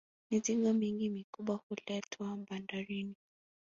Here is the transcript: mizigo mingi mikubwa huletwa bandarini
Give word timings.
mizigo 0.29 0.73
mingi 0.73 1.09
mikubwa 1.09 1.55
huletwa 1.67 2.37
bandarini 2.49 3.15